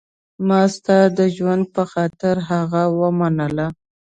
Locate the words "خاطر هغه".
1.91-2.83